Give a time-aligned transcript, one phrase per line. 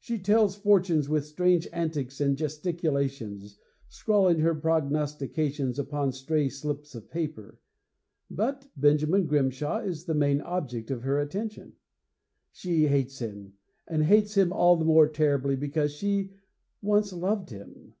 [0.00, 3.56] She tells fortunes with strange antics and gesticulations,
[3.88, 7.60] scrawling her prognostications upon stray slips of paper.
[8.28, 11.74] But Benjamin Grimshaw is the main object of her attention.
[12.50, 13.52] She hates him,
[13.86, 16.32] and hates him all the more terribly because she
[16.82, 17.94] once loved him.